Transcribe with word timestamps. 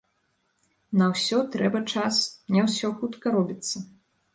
На 1.01 1.09
ўсё 1.11 1.37
трэба 1.57 1.85
час, 1.93 2.21
не 2.57 2.61
ўсё 2.67 2.87
хутка 3.01 3.41
робіцца. 3.41 3.77